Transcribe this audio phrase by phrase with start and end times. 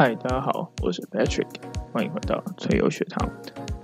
[0.00, 1.46] 嗨，大家好，我是 Patrick，
[1.92, 3.30] 欢迎回到翠油学堂。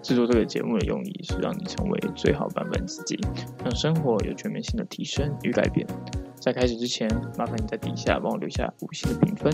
[0.00, 3.20] 制作这个节目的用意是让你成为最好版本自己，
[3.62, 5.86] 让生活有全面性的提升与改变。
[6.40, 7.06] 在开始之前，
[7.36, 9.52] 麻烦你在底下帮我留下五星的评分，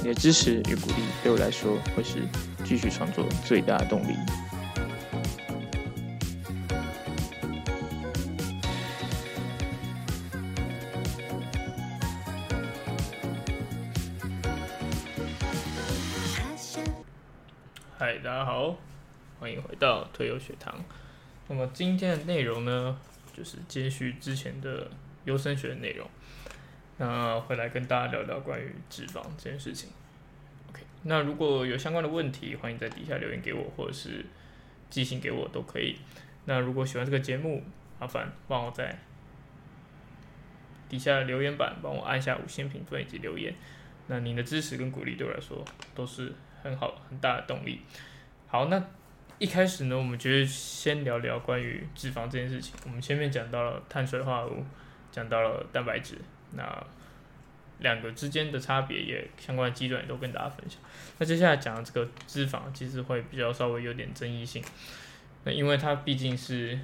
[0.00, 2.20] 你的支持与鼓励对我来说会是
[2.64, 4.14] 继续创作最大的动力。
[20.18, 20.74] 退游学堂。
[21.46, 22.98] 那么今天的内容呢，
[23.32, 24.90] 就是接续之前的
[25.26, 26.10] 优生学的内容，
[26.96, 29.90] 那会来跟大家聊聊关于脂肪这件事情。
[30.70, 34.26] OK，那如果有相关的问题，欢迎在底下留言给我，或者是
[34.90, 35.96] 寄信给我都可以。
[36.46, 37.62] 那如果喜欢这个节目，
[38.00, 38.98] 麻烦帮我在
[40.88, 43.54] 底下留言板帮我按下五星评分以及留言。
[44.08, 46.34] 那您的支持跟鼓励对我来说都是。
[46.60, 47.80] 很好，很大的动力。
[48.48, 48.84] 好，那
[49.38, 52.74] 一开始呢，我们就先聊聊关于脂肪这件事情。
[52.84, 54.64] 我们前面讲到了碳水化合物，
[55.12, 56.18] 讲到了蛋白质，
[56.54, 56.86] 那
[57.78, 60.80] 两个之间的差别也相关的基准也都跟大家分享。
[61.18, 64.60] 那接下来讲的这个脂肪，其实会比较稍微有点争议性。
[65.44, 66.76] 那因为它毕竟是，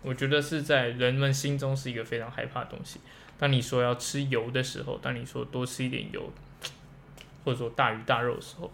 [0.00, 3.00] 我觉得是在人们心中是一个非常害怕的东西。
[3.36, 6.32] 当你说要吃油的时候，当你说多吃一点油，
[7.44, 8.72] 或者说大鱼大肉的时候，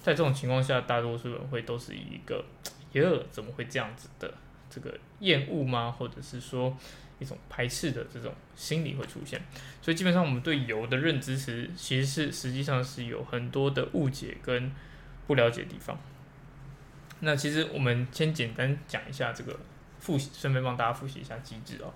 [0.00, 2.44] 在这种情况下，大多数人会都是一个
[2.92, 4.32] “耶，怎么会这样子的”
[4.68, 5.90] 这个厌恶吗？
[5.90, 6.76] 或者是说
[7.18, 9.40] 一种排斥的这种心理会出现。
[9.80, 14.70] 所以基本上我们对油的认知是其实是实际上是有很多的误解跟
[15.26, 15.98] 不了解的地方。
[17.20, 19.58] 那其实我们先简单讲一下这个
[19.98, 21.94] 复习，顺便帮大家复习一下机制哦。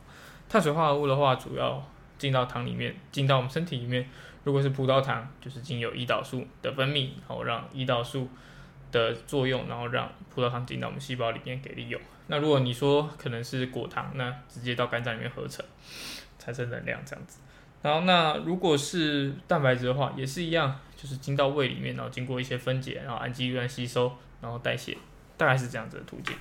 [0.49, 4.09] 碳水化合物的话，主要进到糖里面，进到我们身体里面。
[4.45, 8.31] 如果是葡萄糖，就是经由胰岛素的分泌，然后让胰岛素
[8.91, 12.01] 的作用，然后让葡萄糖进到我们细胞里面给利用。
[12.29, 15.65] 那如果你说可能是果糖，那直接到肝脏里面合成，
[16.39, 17.41] 产生能量这样子。
[17.83, 24.97] 然后那如果是蛋白质的话，也是一样，就是进到胃里面，然后经过一些分解，然后氨基酸吸收，然后代谢，
[25.37, 26.37] 大概是这样子的途径。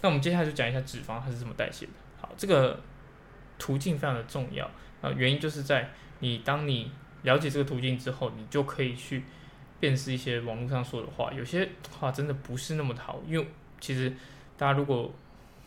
[0.00, 1.92] 那我们接下来就讲一下脂肪它是怎么代谢的。
[2.20, 2.80] 好，这个
[3.58, 4.64] 途径非常的重要
[5.02, 5.90] 啊，原因就是在
[6.20, 6.92] 你当你
[7.22, 9.24] 了解这个途径之后，你就可以去
[9.84, 13.20] 辨识一些网络上说的话，有些话真的不是那么好。
[13.28, 13.46] 因为
[13.78, 14.10] 其实
[14.56, 15.12] 大家如果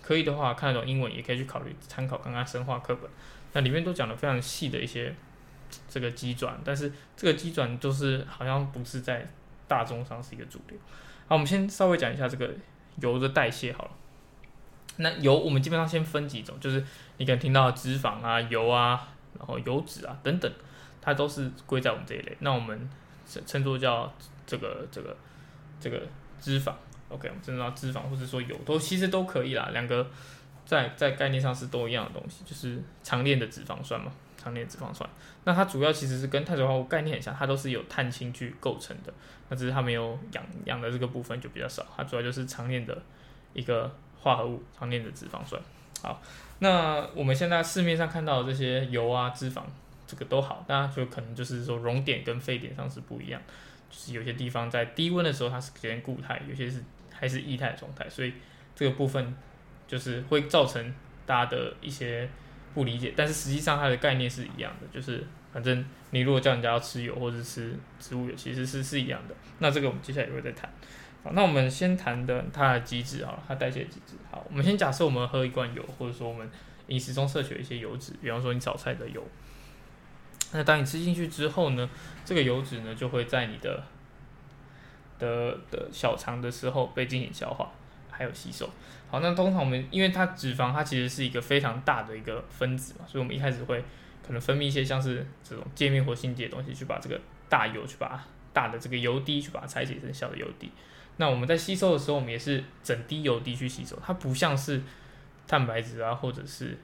[0.01, 3.07] 可以的话，看得懂英文也可以去考虑参考刚刚生化课本，
[3.53, 5.13] 那里面都讲的非常细的一些
[5.87, 9.29] 这个机转，但是这个机转就是好像不是在
[9.67, 10.79] 大众上是一个主流。
[11.27, 12.51] 好，我们先稍微讲一下这个
[12.99, 13.91] 油的代谢好了。
[14.95, 16.83] 那油我们基本上先分几种，就是
[17.17, 20.51] 你可能听到脂肪啊、油啊，然后油脂啊等等。
[20.99, 22.89] 它都是归在我们这一类，那我们
[23.45, 24.11] 称作叫
[24.45, 25.15] 这个这个
[25.79, 26.01] 这个
[26.39, 26.73] 脂肪
[27.09, 29.69] ，OK，我们称作脂肪或者说油，都其实都可以啦。
[29.73, 30.07] 两个
[30.65, 35.09] 在在概念上是都一样的东西，就是长链的脂肪酸嘛，长链脂肪酸。
[35.43, 39.13] 那它主要其实是跟碳水化合物概念很像，它都是由碳氢去构成的，
[39.49, 42.97] 那只是它没有氧氧的这个部分就比较少，它主要就是长链的
[43.53, 45.61] 一个化合物，长链的脂肪酸。
[46.01, 46.21] 好，
[46.59, 49.61] 那我们现在市面上看到的这些油啊脂肪。
[50.07, 53.39] 这个都好，大家就可能就是说熔点跟沸点上是不一样，
[53.89, 56.81] 就是有些地方在低温的时候它是偏固态，有些是
[57.13, 58.33] 还是液态状态，所以
[58.73, 59.35] 这个部分
[59.85, 60.93] 就是会造成
[61.25, 62.29] 大家的一些
[62.73, 63.13] 不理解。
[63.15, 69.35] 但是实际上它的概念是一样的，就是反正你如果叫人家要吃油或者吃植物油，其实是是一样的。
[69.59, 70.71] 那这个我们接下来也会再谈。
[71.23, 74.13] 好，那我们先谈的它的机制啊，它代谢机制。
[74.31, 76.49] 好，我们先假设我们喝一罐油，或者说我们
[76.87, 79.21] 饮食中摄取一些油脂，比方说你炒菜的油。
[80.53, 81.89] 那当你吃进去之后呢，
[82.23, 83.83] 这个油脂呢就会在你的
[85.19, 87.71] 的的小肠的时候被进行消化，
[88.09, 88.69] 还有吸收。
[89.09, 93.83] 好，那通常我们因为它脂肪它其实是一个非常大的一个分子嘛，所以我们一开始会
[94.25, 97.19] 可能分泌一些像是这种界面活性剂的东西，去把这个
[97.49, 100.71] 大油去把大的这个油滴去把它拆解成小的油滴。
[101.17, 104.81] 那我们在吸收的时候，我们也是整滴油滴去吸收，它不像是
[105.45, 106.77] 蛋白质啊或者是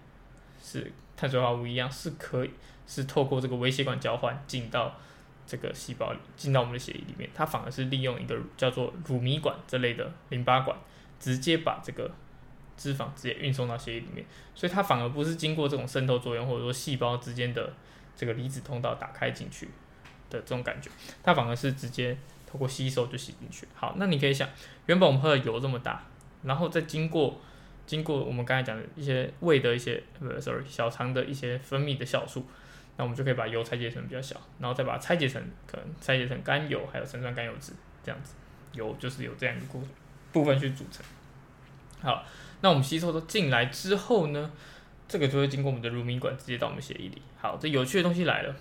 [0.62, 2.52] 是碳水化合物一样是可以。
[2.86, 4.94] 是透过这个微血管交换进到
[5.48, 7.30] 这个细胞里，进到我们的血液里面。
[7.34, 10.78] 它反而是利用一个叫做乳糜管这类的淋巴管，
[11.18, 12.12] 直接把这个
[12.76, 14.26] 脂肪直接运送到血液里面。
[14.54, 17.72] 所以它反而不是经过这种渗透作用，或者说细胞之间的
[18.18, 19.68] 这个离子通道打开进去
[20.30, 20.92] 的这种感觉，
[21.24, 23.66] 它反而是直接透过吸收就吸进去。
[23.74, 24.50] 好，那你可以想，
[24.88, 26.04] 原本我们喝的油这么大，
[26.44, 27.40] 然后再经过
[27.86, 32.46] 经过我们刚才讲的一些胃的一些呃，sorry，小肠的一些分泌的酵素。
[32.96, 38.36] 那我们就可以把油拆解成比较小，然后再把它拆解成可能拆解成甘油，还有氰酸甘油酯这样子，
[38.74, 39.84] 油就是有这样一个部
[40.32, 41.04] 部分去组成。
[42.02, 42.24] 好，
[42.62, 44.52] 那我们吸收都进来之后呢，
[45.08, 47.20] 这个就会经过我们的乳糜管直接到我们血液里。
[47.42, 48.56] 好，这有趣的东西来了，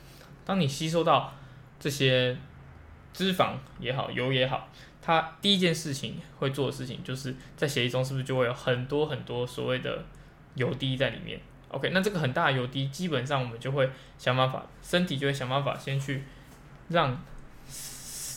[0.46, 1.34] 当你吸收到
[1.78, 2.34] 这些
[3.12, 4.70] 脂肪也好，油也好，
[5.04, 10.04] 它第一件事情会做的事情就是在血液中是不是就会有很多很多所谓的
[10.54, 16.22] 油滴在里面？OK，那这个很大的油滴，基本上我们就会想办法，身体就会想办法先去
[16.88, 17.20] 让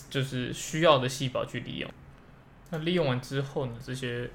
[0.09, 1.91] 就是需要的细胞去利用。
[2.71, 4.27] 那利用完之后呢，这些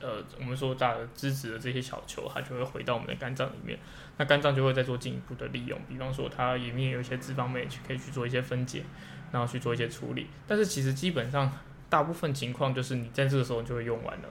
[0.00, 3.78] 呃我们说大的脂质的这些小球，它就会回到我们的肝脏里面。
[4.16, 8.84] 那肝脏就会再做进一步的利用，比方说它里面有一些脂肪酶去可以去做一些分解，
[9.32, 10.28] 然后去做一些处理。
[10.46, 11.52] 但是其实基本上
[11.90, 14.28] 大部分情况就是你在这个时候就会用完了，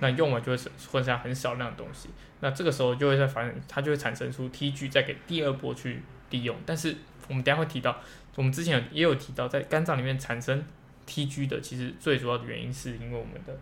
[0.00, 2.10] 那用完就会剩下很少量的东西。
[2.40, 6.56] 那这个时候就会在反正它就会产生出 Tg，再给第二波去利用。
[6.64, 6.96] 但是
[7.28, 7.98] 我们等下会提到，
[8.36, 10.64] 我们之前也有提到，在肝脏里面产生
[11.06, 13.58] Tg 的，其实最主要的原因是因为我们的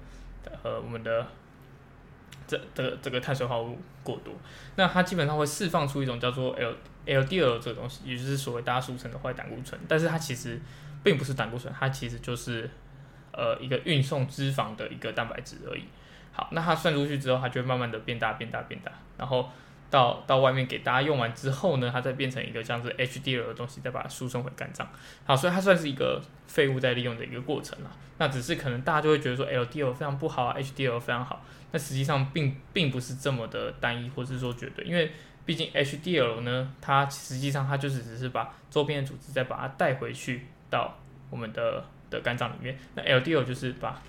[0.63, 1.27] 呃我们的
[2.47, 4.35] 这这个这个碳水化合物过多。
[4.77, 6.75] 那它基本上会释放出一种叫做 L
[7.07, 9.81] LDL 这个东西，也就是所谓大家俗称的坏胆固醇。
[9.89, 10.61] 但是它其实
[11.03, 12.69] 并不是胆固醇，它其实就是
[13.33, 15.85] 呃一个运送脂肪的一个蛋白质而已。
[16.33, 19.51] 好，那它算出去之后，它就会慢慢的变大、变大、变大，然后
[19.91, 24.87] 到到外面给大家用完之后呢，它再变成一个像是 HDL 的东西，再把它输送回肝脏。
[25.25, 27.91] 好，所以它算是一个废物再利用的一个过程啦。
[28.19, 35.11] 那只是可能大家就会觉得说 LDL 非常不好啊，HDL 非常好，那实际上并并不是这么的单一，或是说绝对，因为
[35.47, 40.99] 毕竟 HDL 呢，它实际上它就是只是把周边的组织再把它带回去到
[41.31, 44.03] 我们的的肝脏里面，那 LDL 就是把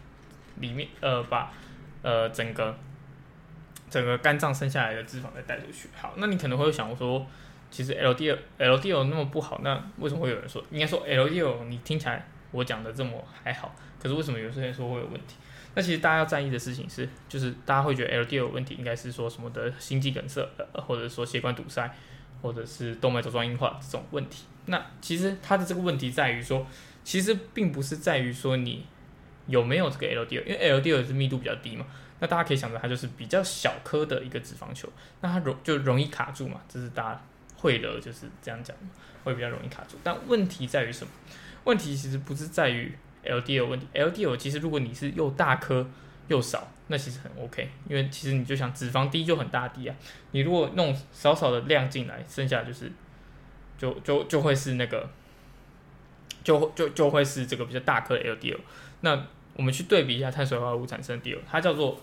[0.58, 1.54] 里面呃把
[2.02, 2.76] 呃，整个
[3.90, 5.90] 整个肝脏剩下来的脂肪再带出去。
[6.00, 7.26] 好，那你可能会想说，
[7.72, 10.64] 其实 LDL LDL 那么不好，那为什么会有人说？
[10.72, 13.12] 应该说 LDL 你听起来我讲的这么
[13.44, 15.36] 还好，可是为什么有些人说会有问题？
[15.76, 21.90] 那其实大家要在意的事情是，就是大家会觉得 LDL 有问题，应该是说什么的心肌梗塞，或者说血管堵塞，
[22.42, 24.46] 或者是动脉粥状硬化这种问题。
[24.66, 26.66] 那其实它的这个问题在于说，
[27.04, 28.86] 其实并不是在于说你。
[29.48, 30.44] 有没有这个 LDL？
[30.46, 31.84] 因为 LDL 是密度比较低嘛，
[32.20, 34.90] 那大家可以想着它就是比较小颗的一个脂肪球，
[35.22, 37.22] 那它容就容易卡住嘛，这是大家
[37.56, 38.76] 会的就是这样讲，
[39.24, 39.98] 会比较容易卡住。
[40.04, 41.12] 但问题在于什么？
[41.64, 42.94] 问题其实不是在于
[43.24, 45.88] LDL 问题，LDL 其实如果你是又大颗
[46.28, 49.96] 又少，那其实很 OK，因为其实你就想脂肪低就很大滴啊，
[50.32, 52.92] 你如果弄少少的量进来，剩下就是
[53.78, 55.10] 就就就会是那个，
[56.44, 58.60] 就就就会是这个比较大颗的 LDL，
[59.02, 59.26] 那。
[59.56, 62.00] 我们去对比一下碳水化合物产生的 DL，它叫做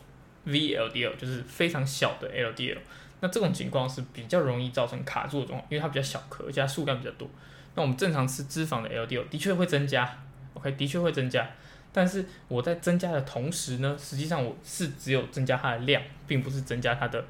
[0.47, 2.79] VLDL，就是非常小的 LDL。
[3.21, 7.29] 那这种情况是比较容易造成卡住的状况，因为它比较小颗，而且它数量比较多。
[7.75, 10.19] 那我们正常吃脂肪的 LDL 的确会增加
[10.55, 11.49] ，OK，的确会增加。
[11.93, 17.25] 但是我在增加的同时呢，实际上我是只有增加它的量，并不是增加它的，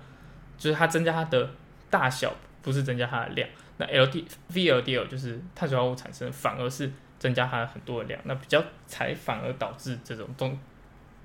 [0.59, 1.51] 就是它增加它的
[1.91, 3.49] 大小，不是增加它的量。
[3.79, 6.93] 那 LD VLDL 就是碳水化合物产生，反而是。
[7.19, 10.57] 增加它很多的量，那比较才反而导致这种动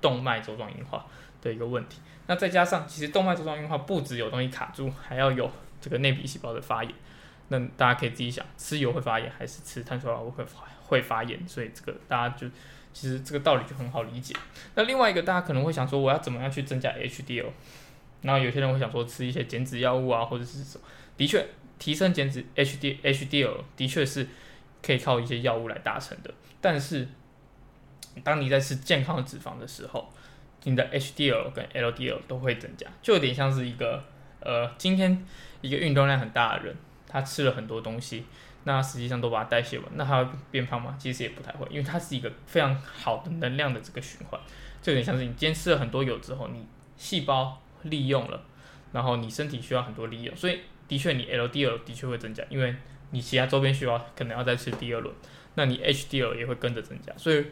[0.00, 1.04] 动脉粥状硬化
[1.42, 2.00] 的一个问题。
[2.26, 5.50] 那再加上，其实动脉粥状硬化不只有东西卡住，还要有
[5.80, 6.94] 这个内皮细胞的发炎。
[7.48, 10.42] 那大家可以自己想，吃油会发炎，还是吃碳水化合物会
[10.86, 11.46] 会发炎？
[11.46, 12.48] 所以这个大家就
[12.94, 14.34] 其实这个道理就很好理解。
[14.74, 17.48] 那另外一个，大家可能会想说，我要怎么样去增加 HDL？
[18.22, 20.84] 然后有些人会想说，吃一些减脂药物啊，或者是什么？
[21.16, 21.46] 的确，
[21.78, 24.26] 提升减脂 HD HDL 的确是。
[24.84, 27.06] 可以靠一些药物来达成的，但是
[28.24, 30.12] 当你在吃健康的脂肪的时候，
[30.64, 34.02] 你的 HDL 跟 LDL 都会增加，就有点像是一个
[34.40, 35.24] 呃，今天
[35.60, 36.76] 一个运动量很大的人，
[37.06, 38.24] 他吃了很多东西，
[38.64, 40.96] 那实际上都把它代谢完，那他会变胖吗？
[40.98, 44.40] 其实也不太会，因为它是一个非常好的能量的这个循环，
[44.80, 46.66] 就有点像是你今天吃了很多油之后，你
[46.96, 48.42] 细胞利用了，
[48.92, 52.74] 然后你身体需要很多利用，所以的确你 LDL 的确会增加，因为。
[53.14, 55.14] 你其他周边细胞可能要再吃第二轮，
[55.54, 57.44] 那你 HDL 也会跟着增加，所以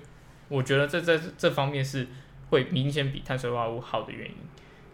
[0.48, 2.08] 我觉得这在这方面是
[2.50, 4.36] 会明显比碳水化合物好的原因。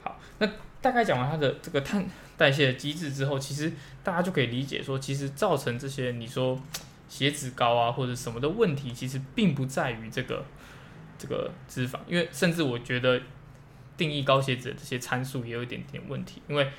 [0.02, 0.46] 好，那
[0.80, 3.72] 大概讲完它的这个碳代谢的机制之后，其实
[4.04, 6.56] 大家就可以理解说，其实造成这些你说
[7.08, 10.44] 血脂高啊或者什么的问题，其实并不在于这个
[11.18, 13.20] 这个脂肪，因为甚至我觉得
[13.96, 16.70] 定义高血脂的这些参数也有一点点问题，因为。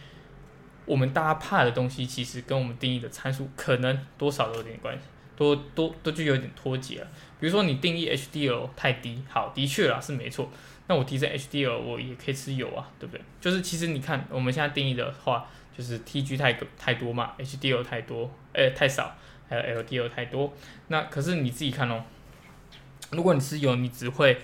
[0.85, 5.03] 我们大家怕的东西，其实跟我们定义的参数可能多少都有点关系，
[5.37, 7.07] 多多都就有点脱节了。
[7.39, 10.49] 比如说你定义 HDL 太低，好，的确啦是没错。
[10.87, 13.21] 那我提升 HDL，我也可以吃油啊，对不对？
[13.39, 19.15] 就是其实你看我们现在定义的话，就是 TG 太太多嘛，HDL 太多，哎太少，
[19.47, 20.51] 还有 LDL 太多。
[20.87, 22.03] 那可是你自己看哦，
[23.11, 24.37] 如果你吃油，你只会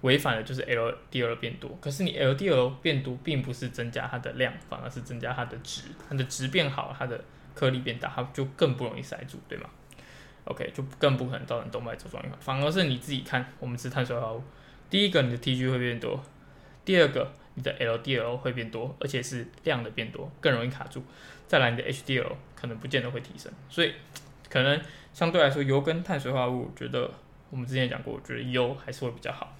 [0.00, 1.78] 违反的就是 LDL 变多。
[1.80, 7.22] 可是你 LDL 变多，并不是增加它的量，反而是增加它的值，它的值变好，它的
[7.54, 9.68] 颗粒变大，它就更不容易塞住，对吗
[10.44, 12.36] ？OK，就更不可能造成动脉粥状硬化。
[12.40, 14.42] 反而是你自己看，我们吃碳水化合物，
[14.88, 16.22] 第一个你的 TG 会变多，
[16.84, 17.32] 第二个。
[17.54, 21.02] 你的 LDL 会变多，而且是量的变多，更容易卡住。
[21.48, 23.92] 再来，你的 HDL 可能不见得会提升，所以
[24.48, 24.80] 可能
[25.12, 27.10] 相对来说，油跟碳水化合物，觉得
[27.50, 29.52] 我们之前讲过，我觉得油还是会比较好。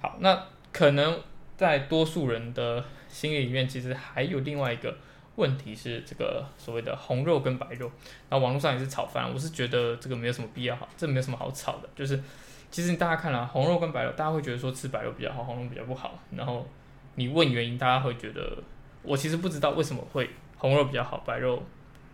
[0.00, 0.40] 好，那
[0.72, 1.20] 可能
[1.56, 4.96] 在多数人的心里面，其实还有另外一个
[5.36, 7.90] 问题是这个所谓的红肉跟白肉。
[8.30, 11.88] 那网络上也是炒饭，我是觉得这个没有什么必要好，这没有什么好炒的。
[11.94, 12.22] 就是
[12.70, 16.66] 其实大家看了红肉跟白肉，大家会觉得说吃白肉比较好，红肉比较不好，然后。
[17.14, 18.56] 你问原因，大家会觉得
[19.02, 21.62] 我其实不知道为什么会红肉比较好，白肉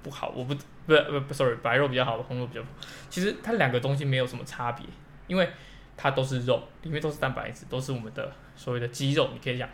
[0.02, 0.32] 不好。
[0.34, 2.60] 我不不不不，sorry，白肉比较好，红肉比较。
[3.08, 4.84] 其实它两个东西没有什么差别，
[5.28, 5.48] 因为
[5.96, 9.30] 它都是肉，里面都是蛋白质，都是我们的所谓的肌肉。
[9.32, 9.68] 你可以讲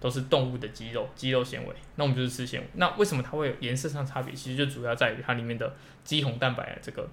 [0.00, 1.74] 都是动物的肌肉，肌肉纤维。
[1.96, 2.66] 那我们就是吃纤维。
[2.74, 4.34] 那为什么它会有颜色上差别？
[4.34, 5.74] 其实就主要在于它里面的
[6.04, 7.08] 肌红蛋白这个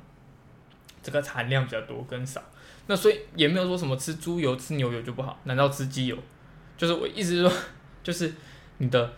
[1.01, 2.41] 这个含量比较多跟少。
[2.87, 6.17] 那所以也没有说什么吃猪油、吃牛油就不好，难道吃鸡油？
[6.77, 7.51] 就是我意思是说，
[8.03, 8.31] 就是
[8.77, 9.13] 你的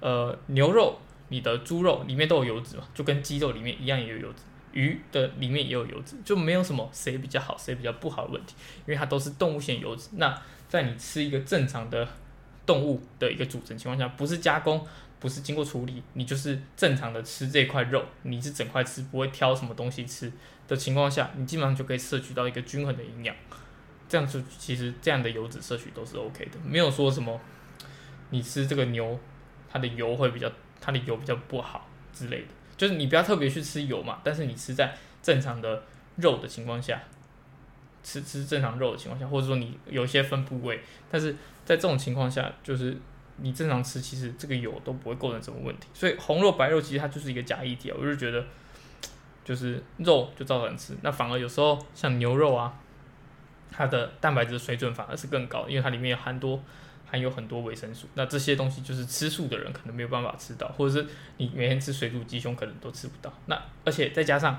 [0.00, 4.42] 呃牛肉、你的猪肉里面都有油脂嘛，就跟鸡肉里面一样也有油脂，
[4.72, 8.54] 鱼的里面也有油脂，就没有什么谁比较好、谁比较不好的问题，
[8.86, 10.08] 因为它都是动物性油脂。
[10.12, 12.08] 那在你吃一个正常的
[12.68, 14.86] 动物的一个组成情况下，不是加工，
[15.18, 20.30] 不是经过处理，你就是正常的吃这块肉，你是整块吃，不会挑什么东西吃
[20.68, 23.34] 的情况下，你基本上就可以摄取到一个均衡的营养。
[24.06, 27.40] 这样子其实这样的油脂摄取都是 OK 的，没有说什么
[28.28, 29.18] 你吃这个牛，
[29.70, 34.18] 它的油会比较，它的油比较不好之类的，就是你不要特别去吃油嘛。
[34.22, 35.82] 但是你吃在正常的
[36.16, 37.02] 肉的情况下，
[38.02, 41.34] 吃吃正常肉的情况下，或者说你有些分部位，但是
[41.68, 42.96] 在这种情况下，就是
[43.36, 45.88] 你正常吃，其实这个油都不会构成什么问题。
[45.92, 48.42] 所以红肉白肉其实它就是一个假议题啊，我就觉得
[49.44, 52.72] 就是肉就照常吃，那反而有时候像牛肉啊。
[53.70, 56.58] 它的蛋白质水准反而是更高，因为它里面含多
[57.06, 58.08] 含有很多维生素。
[58.14, 61.06] 那这些东西就是吃素的人可能没有办法吃到，或者是
[61.36, 63.30] 你每天吃水煮鸡胸可能都吃不到。
[63.44, 64.58] 那而且再加上，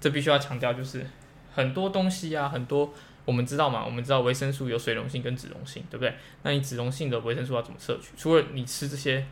[0.00, 1.06] 这必须要强调就是
[1.54, 2.92] 很多东西啊，很多
[3.28, 6.14] 我们知道嘛，我们知道维生素有水溶性跟脂溶性，对不对？
[6.44, 8.12] 那你脂溶性的维生素要怎么摄取？
[8.16, 9.26] 除了你吃这些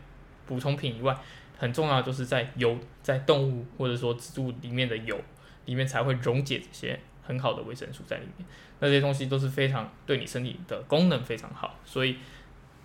[0.45, 1.17] 补充品以外，
[1.57, 5.19] 很重要就是在油在动物或者说植物里面的油
[5.65, 6.99] 里面才会溶解这些。
[7.27, 8.47] 很好的维生素在里面，
[8.79, 12.15] 那这些东西都是非常对你身体的功能非常好，所以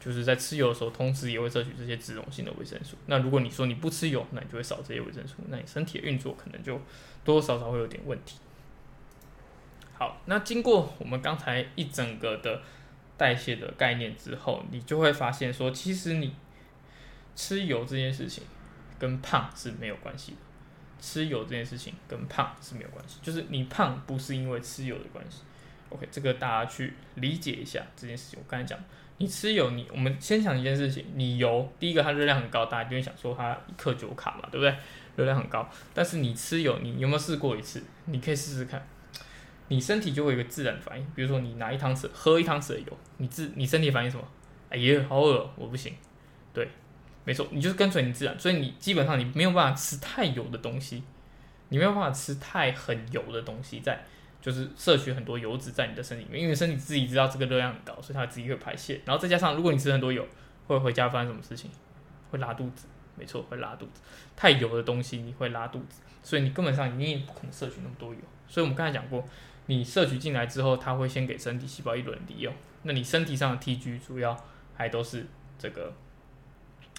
[0.00, 2.97] 就是在吃油的时候，同时也会摄取这些脂溶性的维生素。
[3.07, 6.73] 那如果你说你不吃油，那你就会少这些维生素，那你身体的运作可能就
[7.23, 8.38] 多多少少会有点问题。
[10.02, 12.61] 好，那经过我们刚才一整个的
[13.16, 16.35] 代谢的概念之后，你就会发现说，其实你
[17.37, 18.42] 吃油这件事情
[18.99, 20.38] 跟胖是没有关系的。
[21.00, 25.42] 吃油这件事情跟胖是没有关系，就是你胖不是因为吃油的关系。
[25.90, 28.40] OK，这个大家去理解一下这件事情。
[28.40, 28.76] 我刚才讲，
[29.18, 34.76] 你吃油，你我们先想一件事情，你油第一个它热量很高，大家就会想说它一克九卡嘛，对不对？
[35.14, 37.80] 热量很高，但是你吃油，你有没有试过一次？
[38.06, 38.85] 你可以试试看，
[39.72, 41.06] 你身体就会有个自然反应。
[41.14, 44.22] 比如说你拿一汤匙喝一汤匙的油，你自你身体反应什么？
[44.68, 45.94] 哎呀，好饿，我不行。
[46.52, 46.68] 对。
[47.24, 51.04] 没错，你就是跟随你自然，所以你基本上你没有办法吃太油的东西，
[51.68, 54.04] 你没有办法吃太很油的东西，在
[54.40, 59.00] 就是摄取很多油脂在你的身体里面，因为身体自己知道这个热量很高，所以它自己会排泄。
[59.04, 60.26] 然后再加上如果你吃很多油，
[60.66, 61.70] 会回家发生什么事情？
[62.32, 62.88] 会拉肚子。
[63.14, 64.00] 没错，会拉肚子。
[64.34, 68.20] 太油的东西你会拉肚子，所以你根本上你也不可能摄取那么多油。
[68.48, 69.24] 所以我们刚才讲过，
[69.66, 72.52] 你摄取进来之后，它会先给身体细胞一轮利用。
[72.83, 74.37] 那你身体上的 TG 主要
[74.75, 75.26] 还都是
[75.59, 75.92] 这个。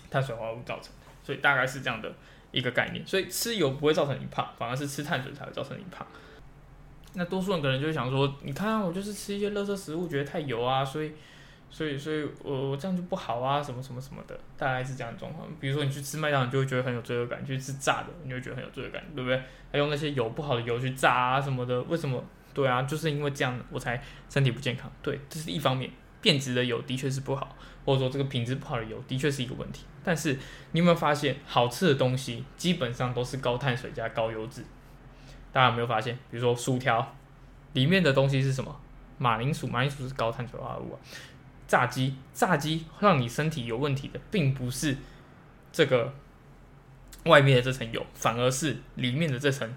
[0.09, 2.13] 碳水化合物造成的，所以大概是这样的
[2.51, 3.03] 一个概念。
[3.03, 6.05] 所以吃油不会造成你胖，反而是吃碳水才会造成你胖。
[7.15, 11.11] 那多数人可能就想说，你看我就是吃一些垃圾食物，觉得太油啊，所以，
[11.71, 15.47] 所以，所以我我这样就不好啊，什么什么什么的，大概是这样的状况。
[15.59, 19.41] 比如说你去吃麦当劳，就会觉得很有罪恶感；去吃炸的，你会觉得很有罪恶感，对不对？
[19.71, 22.23] 还用那些油不好的油去炸啊什么的，为什么？
[22.53, 24.91] 对啊，就是因为这样我才身体不健康。
[25.01, 25.89] 对，这是一方面，
[26.21, 27.55] 变质的油的确是不好。
[27.85, 30.39] 或者说这个品质不好的油的确是一个问题，但是
[30.71, 34.63] 你有没有发现，好吃的东西基本上都是高碳水加高油脂？
[35.51, 36.15] 大家有没有发现？
[36.31, 37.13] 比如说薯条
[37.73, 38.79] 里面的东西是什么？
[39.17, 40.99] 马铃薯，马铃薯是高碳水化合物啊。
[41.67, 44.95] 炸鸡，炸鸡让你身体有问题的，并不是
[45.73, 46.13] 这个
[47.25, 49.69] 外面的这层油，反而是里面的这层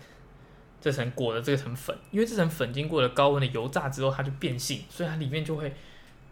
[0.86, 5.74] 这层裹的这层粉，因为这层粉经过了高温的油炸之后，它就变性，所以它里面就会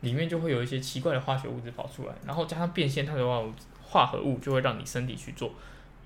[0.03, 3.43] 里面就会有一些奇怪的化学物质跑出来，然后加上变性，它的话
[3.83, 5.51] 化合物就会让你身体去做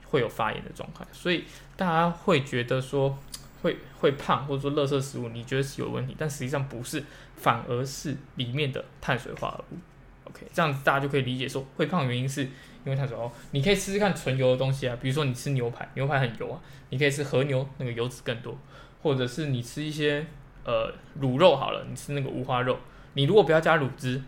[0.07, 1.45] 会有发炎的状态，所以
[1.77, 3.19] 大家会觉得说
[3.61, 7.05] 会会胖，或者说垃圾食物，你觉得是有问题，但实际上不是，
[7.37, 9.77] 反而是里面的碳水化合物。
[10.29, 12.51] OK，这样子大家就可以理解说会胖的原因是因
[12.87, 13.33] 为碳水化合物。
[13.53, 18.57] 你可以试试看纯油的东西啊，比如说你吃牛排，牛排很油啊，你可以吃和牛，那个油脂更多，
[19.03, 20.27] 或者是你吃一些
[20.65, 22.79] 呃卤肉好了，你吃那个五花肉，
[23.15, 24.23] 你如果不要加卤汁，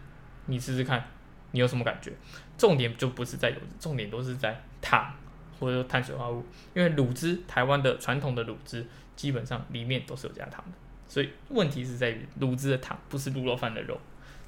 [0.47, 1.05] 你试试看，
[1.53, 2.13] 你有什么感觉？
[2.57, 5.15] 重点就不是在油脂，重点都是在糖
[5.59, 10.73] 或者说碳水化合物，因为卤汁，台湾的传统的卤汁基本上里面都是有加糖的，
[11.07, 13.99] 所以问题是在于卤汁的糖不是卤肉饭的肉，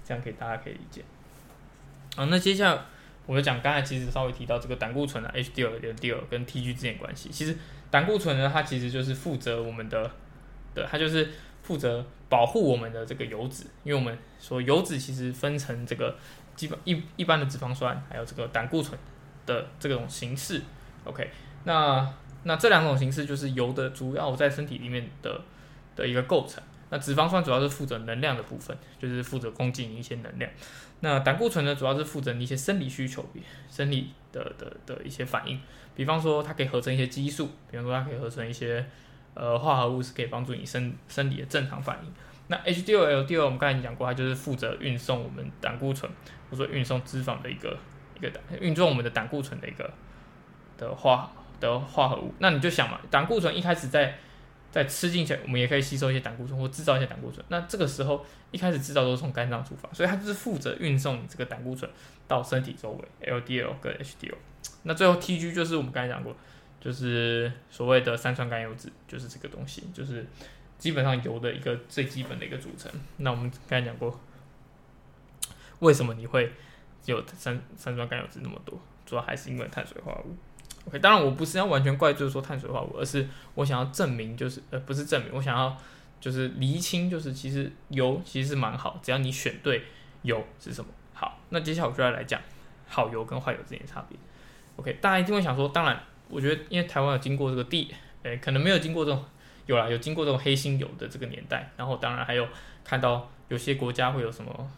[0.05, 1.03] 这样可以大家可以理解。
[2.15, 2.81] 好，那接下来
[3.25, 7.31] 我就讲，刚才其实稍微提到这个胆固醇的 HDL、LDL 跟 TG 之间关系。
[7.31, 7.57] 其实
[7.91, 10.11] 胆固醇呢，它其实就是负责我们的，
[10.75, 11.31] 的它就是
[11.63, 16.15] 负责保护我们的这个油脂，因为我们说油脂其实分成这个
[16.55, 18.99] 基本一一般的脂肪酸，还有这个胆固醇
[19.47, 20.61] 的这种形式。
[21.05, 21.31] OK，
[21.65, 25.41] 那那这两种形式就是油的主要在身体里面的
[25.97, 26.63] 的一个构成。
[26.93, 30.51] 那脂肪酸主要是负责能量的部分，就是负责供给你一些能量。
[31.01, 33.25] 那胆固醇呢，主要是负责你一些生理需求，
[33.71, 35.59] 生理的的的一些反应。
[35.95, 38.85] 比方说，它可以合成一些激素，比方说它可以合成一些
[39.33, 42.13] 呃化合物，是可以帮助你生生理的正常反应。
[42.49, 46.13] 那 HDL、LDL 我们刚才讲过，它就是负责运送我们胆固醇，
[46.51, 47.79] 或者说运送脂肪的一个
[48.19, 48.31] 一个
[48.61, 49.91] 运送我们的胆固醇的一个
[50.77, 52.35] 的化的化合物。
[52.39, 54.19] 那你就想嘛，胆固醇一开始在
[54.73, 57.45] 在吃进去，我们也可以吸收一些胆固醇或制造一些胆固醇。
[57.49, 61.89] 那这个时候一开始制造都是从肝脏出发，所以它就是负责运送你这个胆固醇
[62.27, 64.35] 到身体周围，LDL 跟 HDL。
[64.85, 66.35] 那最后 TG 就是我们刚才讲过，
[66.81, 70.27] 就是所谓的三酸甘油脂，就是这个东西，就是
[70.79, 72.91] 基本上油的一个最基本的一个组成。
[73.19, 74.19] 那我们刚才讲过，
[75.81, 76.51] 为什么你会
[77.05, 78.81] 有三三酸甘油脂那么多？
[79.05, 80.37] 主要还是因为碳水化合物。
[80.85, 85.77] OK，当然我不是要完全怪罪说碳水化合物，而是我想要证明，就是呃不是证明，我想要
[86.21, 89.85] 就是厘清，就是其实油其实是蛮好，只要你选对
[90.23, 90.91] 油是什么。
[91.15, 92.41] 好，那接下来我就要来讲
[92.89, 94.19] 好油跟坏油之间的差别。
[94.75, 99.25] OK，大家一定会想说，当然我觉得因为台湾有经过这个地，呃可能没有经过这种
[99.67, 102.49] 有啦，有经过这种黑心油的这个年代，然后当然还有
[102.83, 104.71] 看到有些国家会有什么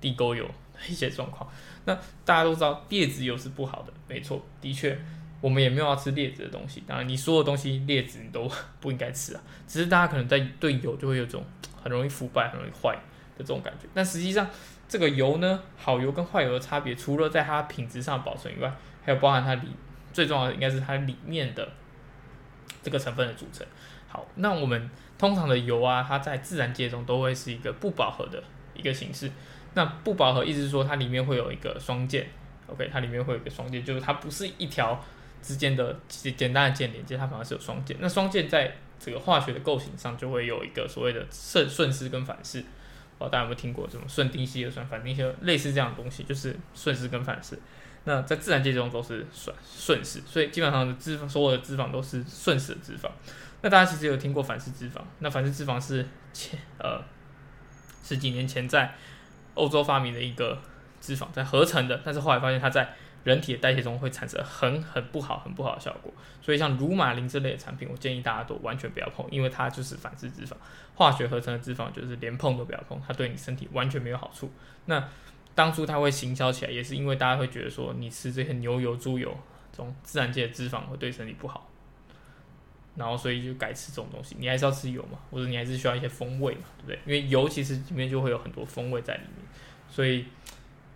[0.00, 0.48] 地沟油
[0.88, 1.46] 一些状况。
[1.84, 4.98] 那大家都知道劣质油是不好的，没错，的确。
[5.42, 8.48] 我们也没有要吃劣质的东西，当然你所有东西劣质你都
[8.80, 9.42] 不应该吃啊。
[9.66, 11.44] 只是大家可能在对油就会有种
[11.82, 12.94] 很容易腐败、很容易坏
[13.36, 13.88] 的这种感觉。
[13.92, 14.48] 但实际上，
[14.88, 18.72] 这个油呢，好油跟坏油的差别，除了在它品质上保存以外，
[19.04, 19.68] 还有包含它里
[20.12, 21.68] 最重要的应该是它里面的
[22.80, 23.66] 这个成分的组成。
[24.06, 28.40] 好，那我们通常的油啊，它在自然界中都会是一个不饱和的
[28.76, 29.28] 一个形式。
[29.74, 32.28] 那不饱和意思是说它里面会有一个双键
[32.68, 35.02] ，OK，它里面会有一个双键，就是它不是一条。
[35.42, 37.96] 之间的简简单的键连接，它反而是有双键。
[38.00, 42.64] 那双键在这个化学的构型上，就会有一个所谓的顺顺势跟反式。
[43.18, 46.24] 哦，大家有没有听过这种顺丁烯二酸、反丁烯类似这样的东西？
[46.24, 47.58] 就是顺势跟反式。
[48.04, 53.08] 那在自然界中都是顺顺势，所以基本上的脂肪，所有的脂肪都是顺势的脂肪。
[53.60, 55.00] 那大家其实有听过反式脂肪？
[55.20, 57.00] 那反式脂肪是前呃
[58.02, 58.92] 十几年前在
[59.54, 60.60] 欧洲发明的一个
[61.00, 62.92] 脂肪，在合成的，但是后来发现它在
[63.24, 70.54] 人体的代谢中会产生很很不好、很不好的效果，所以像乳马林这类的产品，我建议大家都完全不要碰，因为它就是反式脂肪，
[70.96, 74.50] 化学合成的脂肪就是连碰都不要碰，它对你身体完全没有好处。
[74.86, 75.08] 那
[75.54, 79.32] 当初它会行销起来，也是因为大家会觉得说，你吃这些牛油、猪油
[79.70, 81.68] 这种自然界的脂肪会对身体不好，
[82.96, 84.34] 然后所以就改吃这种东西。
[84.38, 86.98] 你还是要吃油嘛，或者你还是需要一些风味嘛，对不对？
[87.06, 89.46] 因为油其实里面就会有很多风味在里面，
[89.88, 90.26] 所以。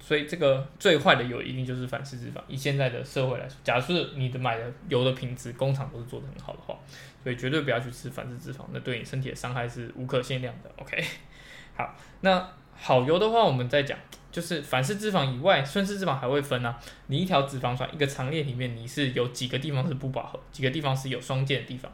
[0.07, 2.41] 所以这个最坏的油一定就是反式脂肪。
[2.47, 6.79] 以现在的社会来说，假设你的买的油的品质工厂都是做的很好的话，
[7.25, 10.71] 所以绝对不要去吃反式脂肪，那对你身体的伤害是无可限量的。
[10.77, 11.05] OK，
[11.77, 13.99] 好，那好油的话，我们再讲，
[14.31, 16.79] 就是反式脂肪以外，顺式脂肪还会分啊。
[17.09, 21.91] 你一条脂肪酸一个长链里面，你是有几个地方是不饱和，几个地方是有双键的地方。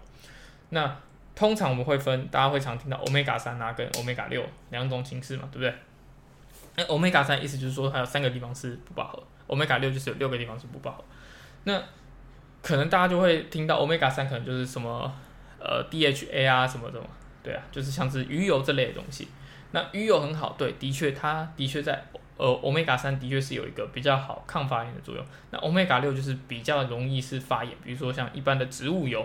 [0.68, 0.94] 那
[1.35, 5.75] 通常我们会分，大家会常听到欧米伽三啊跟欧米伽六两种形式嘛，对不对？
[6.77, 11.05] 那欧米伽三意思就是说它有三个地方是不饱和，欧米伽六就是有六个地方是不饱和。
[11.65, 11.83] 那
[12.63, 15.13] 可能大家就会听到欧米伽三可能就是什么
[15.59, 17.01] 呃 DHA 啊什么的，
[17.43, 19.29] 对啊，就是像是鱼油这类的东西。
[19.73, 22.05] 那鱼油很好，对，的确它的确在
[22.37, 25.25] 呃，omega 三的确是有一个比较好抗发炎的作用。
[25.51, 29.25] 那 omega 六就是比较容易是发炎，比如说像一般的植物油，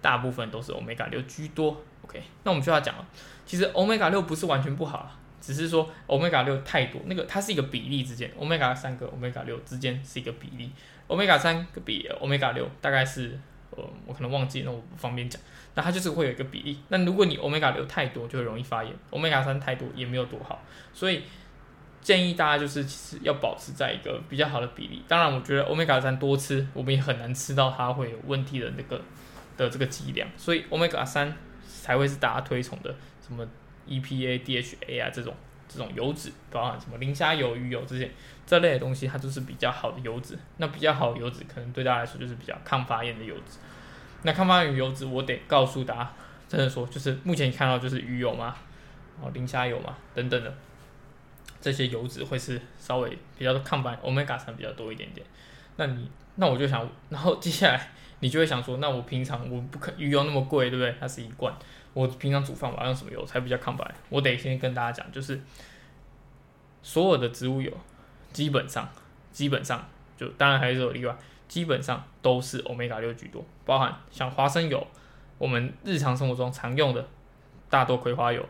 [0.00, 1.80] 大部分都是 omega 六居多。
[2.02, 3.06] OK，那我们就要讲了，
[3.46, 10.70] 其实 omega 六不是完全不好，只是说 omega 六太多，那个它是一个比例之间，omega 三跟 omega 六之间是一个比例
[11.08, 13.38] ，omega 三比 omega 六大概是，
[13.70, 15.40] 呃，我可能忘记，那我不方便讲。
[15.74, 16.78] 那它就是会有一个比例。
[16.88, 20.60] 那如果你 omega 六太多，就会容易发炎；omega 三太多也没有多好。
[20.92, 21.22] 所以
[22.02, 25.02] 建议大家就是其实要保持在一个比较好的比例。
[25.06, 29.00] 当然，我觉得 omega 三多吃，我们也很难吃到它会有问题的那个
[29.56, 30.28] 的这个剂量。
[30.36, 31.32] 所以 omega 三
[31.64, 32.92] 才会是大家推崇的，
[33.24, 33.46] 什么
[33.90, 35.34] EPA、DHA 啊这种
[35.68, 38.10] 这种油脂，包含什么磷虾油、鱼油这些
[38.46, 40.38] 这类的东西，它都是比较好的油脂。
[40.56, 43.58] 那比较好的油脂，可能对大家来说就是比较抗发炎的油脂。
[44.22, 46.12] 那抗发炎油脂，我得告诉大家，
[46.48, 48.56] 真的说，就是目前你看到就是鱼油嘛，
[49.16, 50.54] 然后磷虾油嘛等等的
[51.60, 55.26] 这些油脂会是稍微比较抗发，omega 三比较多一点点。
[55.76, 60.94] 那你那我就想，然后接下来你就会想说，那我平常我不可鱼油那么贵，对不对？
[61.00, 61.52] 它是一罐，
[61.92, 63.94] 我平常煮饭我要用什么油才比较抗白？
[64.08, 65.40] 我得先跟大家讲，就是
[66.82, 67.72] 所有的植物油
[68.32, 68.88] 基本上
[69.32, 71.16] 基本上就当然还是有例外。
[71.48, 74.86] 基本上都是 omega 六居多，包含像花生油，
[75.36, 77.04] 我们日常生活中常用的
[77.68, 78.48] 大豆葵花油，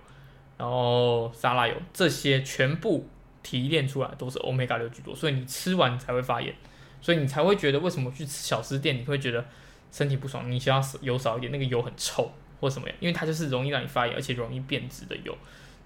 [0.59, 3.09] 然后沙拉油，这些全部
[3.43, 6.55] 提炼出来都是 omega 六居多，所以你吃完才会发炎，
[7.01, 9.45] 所以你才会觉得为什么去吃小吃店你会觉得
[9.91, 12.95] 身体不爽，你想要油少一点，那个油很臭或什么呀？
[13.01, 15.37] 因为它就是容易让你发炎，而且容易变质的油，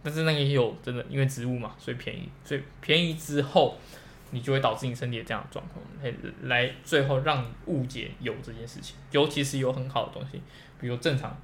[0.02, 3.76] 但是那个油真的因为植物嘛，所以便宜，所以便宜之后。
[4.30, 8.96] 你就会导致你身体的这样的状况，来来最后让你误解油这件事情。
[9.12, 10.40] 尤其是有很好的东西，
[10.80, 11.40] 比如正常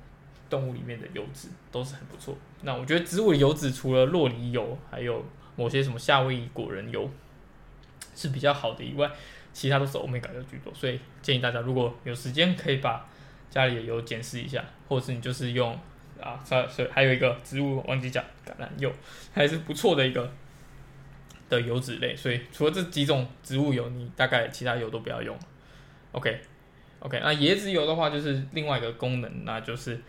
[0.49, 2.37] 动物里面的油脂都是很不错。
[2.63, 7.09] 那我觉得植物的油脂除了洛梨油，还有某些什么夏威夷果仁油
[8.17, 9.09] 是比较好的以外，
[9.61, 10.73] 其他都是欧米伽六居多。
[10.73, 13.07] 所以建议大家如果有时间，可以把
[13.51, 15.79] 家里的油检视一下，或者是你就是用
[16.19, 18.91] 啊，所以还有一个植物忘记讲橄榄油，
[19.35, 20.33] 还是不错的一个。
[21.51, 25.37] 的油脂类，所以除了这几种植物油，你大概其他油都不要用。
[26.13, 30.01] OK，OK，那椰子油的话就是另外一个功能，那就是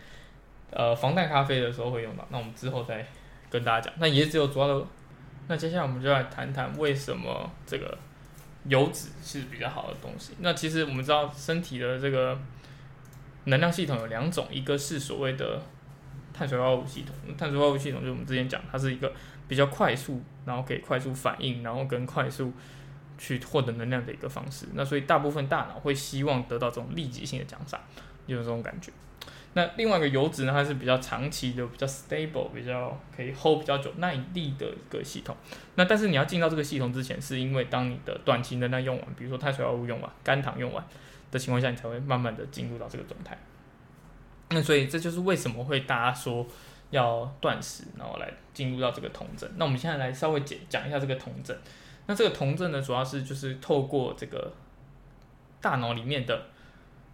[0.70, 2.24] 呃防弹咖啡的时候会用到。
[2.30, 3.04] 那我们之后再
[3.50, 3.92] 跟大家讲。
[3.98, 4.86] 那椰子油主要的，
[5.48, 7.98] 那接下来我们就来谈谈为什么这个
[8.68, 10.32] 油脂是比较好的东西。
[10.40, 12.38] 那其实我们知道身体的这个
[13.44, 15.60] 能量系统有两种，一个是所谓的
[16.32, 19.12] 碳水化合物系统，碳水化合物系统就是我们之前讲，它是一个。
[19.48, 22.50] 比较快速，然后可以快速反应，然后跟快速
[23.18, 24.64] 去获得能量的一个方式。
[24.72, 27.78] 那所以大部分大脑会希望得到这种立即性的奖赏，
[28.26, 28.90] 就是这种感觉。
[29.54, 35.36] 那另外一个油脂呢，它是比较长期的、比较 stable、比较可以 hold 比较久、耐力的一个系统。
[35.74, 40.84] 那但是你要进到这个系统之前，是因为当你的短期能量用完，比如说碳水化合物用完、肝糖用完
[41.30, 43.38] 的情况下，你才会慢慢的进入到这个状态。
[44.50, 46.46] 那所以这就是为什么会大家说。
[46.92, 49.50] 要断食，然后来进入到这个酮症。
[49.56, 51.56] 那我们现在来稍微讲讲一下这个酮症。
[52.04, 54.52] 那这个酮症呢，主要是就是透过这个
[55.62, 56.48] 大脑里面的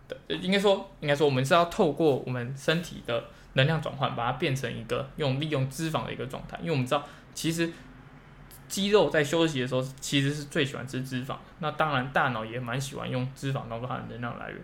[0.09, 6.59] 的，应该说应该说我们是要透过我们身体的能量转换，把它变成一个用利用脂肪的一个状态。
[6.61, 7.71] 因为我们知道，其实
[8.69, 11.37] 肌肉在休息的时候，其实是最喜欢吃脂肪。
[11.59, 14.59] 那当然，大脑也蛮喜欢用脂肪当做它的能量来源，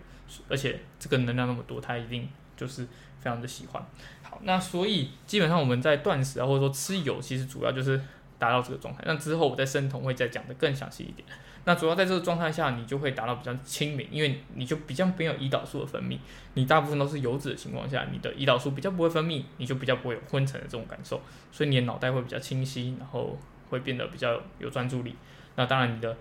[0.47, 2.83] 而且这个能量那么多，它一定就是
[3.19, 3.83] 非常的喜欢。
[4.23, 7.99] 好那所以基本上我们在断食啊，或者说吃油，其实主要就是
[8.37, 9.03] 达到这个状态。
[9.05, 11.27] 那之后我在生酮会再讲的更详细一点。
[11.65, 16.17] 那主要在这个状态下，你就会达到比较清明，因为你就比较没有胰岛素的分泌，
[16.53, 23.37] 你大部分都是油脂的情况下，你的胰岛素比较不会分泌，你就比较不会有昏沉的这种感受，所以你的脑袋会比较清晰，然后
[23.69, 25.15] 会变得比较有专注力。
[25.55, 26.15] 那当然你的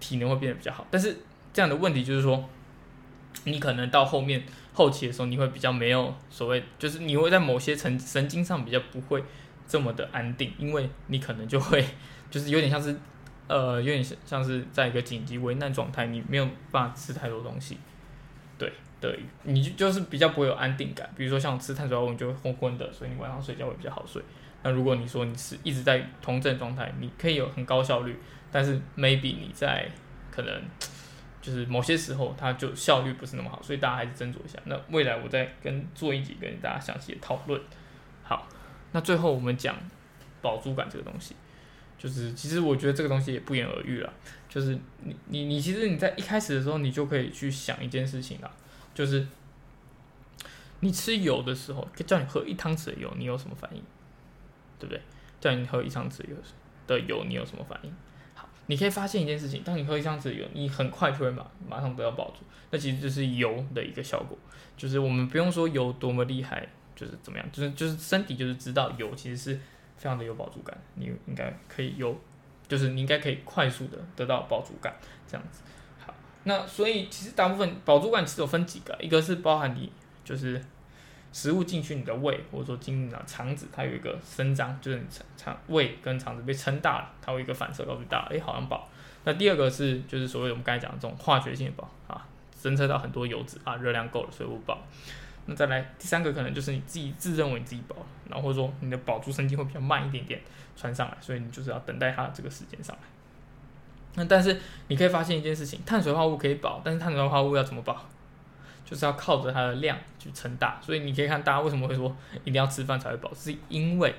[0.00, 1.16] 体能会变得比较好，但是
[1.52, 2.48] 这样的问题就是说。
[3.44, 9.22] 你可能到后面后期的时候，你会比较没有所谓，就是你会在某些神神经上比较不会
[9.68, 11.84] 这么的安定，因为你可能就会
[12.30, 12.98] 就是有点像是
[13.48, 17.78] 呃，有点像像是在一个紧急危难状态，你没有办法吃太多东西，
[18.58, 21.08] 对的，你就是比较不会有安定感。
[21.16, 24.22] 比如说像吃碳水化合物，你就会昏昏的，所以你晚上睡觉会比较好睡。
[24.62, 28.18] 那如果你说你是一直在同症状态，你可以有很高效率，
[28.50, 29.88] 但是 maybe 你在
[30.30, 30.62] 可能。
[31.42, 34.58] 就是某些时候，它就效率不是那么好，所以大家还是斟酌一下。
[34.64, 37.60] 那未来我再跟做一集跟大家详细的讨论。
[38.24, 38.48] 好，
[38.90, 39.76] 那最后我们讲
[40.42, 41.36] 饱足感这个东西，
[41.98, 44.12] 就是其实我觉得这个东西也不言而喻了。
[44.48, 48.50] 就是你你你其实你在一开始的时候，你就可以去想一件事情啦，
[48.94, 49.26] 就是
[50.80, 53.82] 你吃油的时候，叫你喝一汤匙的油，你有什么反应？
[54.78, 55.00] 对不对？
[55.40, 56.22] 叫你喝一汤匙，
[56.86, 57.92] 的油，你有什么反应？
[58.34, 62.44] 好，你可以发现一件事情，当你喝一箱子油，你很快就会马马上得到饱足。
[62.70, 64.38] 那其实就是油的一个效果，
[64.76, 69.60] 就是我们不用说油多么厉害，就是怎么样，就是就是身体就是知道油其实是
[69.96, 72.16] 非常的有饱足感，你应该可以有，
[72.68, 74.94] 就是你应该可以快速的得到饱足感，
[75.26, 75.62] 这样子。
[76.04, 79.90] 好，那所以其实大部分饱足感其实有分几个，一个是包含你
[80.24, 80.62] 就是
[81.32, 88.88] 食物进去你的胃，或者说进入你的肠子，它有一个生长，就是你肠肠胃跟肠子被撑大了，它有一个反射告诉大，哎，好像饱。
[89.24, 92.26] 那第二个是就是所谓我们刚才讲的这种化学性饱啊。
[92.58, 94.82] 侦测到很多油脂啊，热量够了，所以不饱。
[95.46, 97.96] 那再来第三个，可能就是你自己自认为你自己饱，
[98.28, 100.40] 然后或者说你的饱足神经会比较慢一点点
[100.76, 103.02] 传上来，所以你就是要等待它这个时间上来。
[104.16, 108.04] 那但是你可以发现一件事情，碳水化合物可以饱，但是碳水化合物要怎么饱？
[108.84, 110.80] 就是要靠着它的量去撑大。
[110.80, 114.14] 所以你可以看大家为什么会说一定要吃饭才会饱，是因为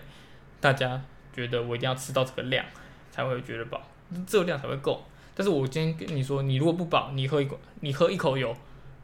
[0.59, 1.01] 大家
[1.33, 2.65] 觉得我一定要吃到这个量
[3.09, 3.81] 才会觉得饱，
[4.25, 5.03] 这个量才会够。
[5.33, 8.55] 但是我今天跟你说，你如果不饱，你喝一口，你喝一口油，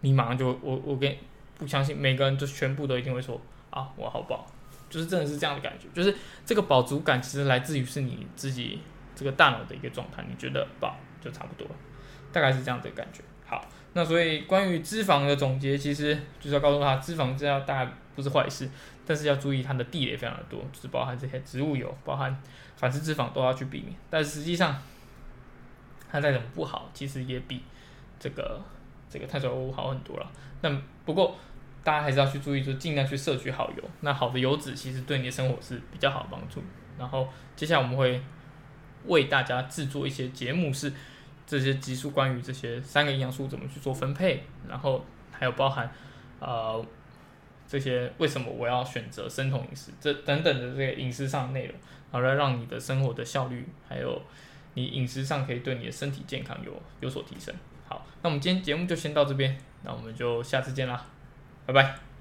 [0.02, 1.16] 你马上就我我跟
[1.64, 4.46] 不相信每个人就全部都一定会说啊，我好饱，
[4.90, 8.80] 就是真的是这样的感觉，就是这个饱足感其实来自于是你自己
[9.16, 11.68] 这个大脑的一个状态，你觉得饱就差不多，
[12.32, 13.24] 大概是这样的感觉。
[13.46, 18.70] 好，那所以关于脂肪的总结，其实就是要告诉他，脂肪这样大不是坏事，
[19.06, 22.38] 但是要注意它的地雷非常的多，就是包含这些植物油，包含
[22.76, 24.80] 反式脂肪都要去避免，但实际上。
[26.16, 27.60] 它再怎么不好，其实也比
[28.20, 28.62] 这个
[29.10, 30.32] 这个碳水化合物好很多了。
[30.62, 30.70] 那
[31.06, 31.36] 不过
[31.84, 33.84] 大家还是要去注意，就尽量去摄取好油。
[34.02, 36.64] 那好的油脂其实对你的生活是比较好的帮助。
[36.98, 38.22] 然后接下来我们会
[39.06, 40.92] 为大家制作一些节目，是
[41.46, 45.92] 这些激素关于这些三个营养素怎么去做分配，然后还有包含
[46.40, 46.84] 呃
[47.68, 51.76] 这些为什么我要选择生酮饮食这等等的这个饮食上的内容，
[52.12, 54.22] 好来让你的生活的效率还有。
[54.76, 57.54] 你饮食上可以对你的身体健康有有所提升。
[57.88, 61.06] 好，那我们今天节目就先到这边，那我们就下次见啦，
[61.66, 62.13] 拜拜。